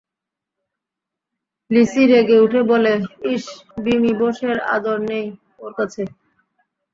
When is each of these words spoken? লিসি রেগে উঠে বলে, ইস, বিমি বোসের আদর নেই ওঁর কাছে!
লিসি 1.71 2.03
রেগে 2.11 2.37
উঠে 2.39 2.61
বলে, 2.71 2.93
ইস, 3.33 3.45
বিমি 3.83 4.11
বোসের 4.19 4.57
আদর 4.75 4.97
নেই 5.09 5.25
ওঁর 5.59 5.71
কাছে! 5.79 6.03